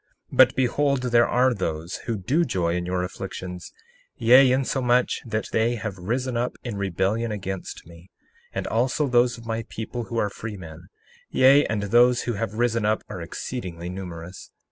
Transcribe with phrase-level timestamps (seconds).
[0.31, 3.71] 61:3 But behold, there are those who do joy in your afflictions,
[4.17, 8.09] yea, insomuch that they have risen up in rebellion against me,
[8.51, 10.87] and also those of my people who are freemen,
[11.29, 14.49] yea, and those who have risen up are exceedingly numerous.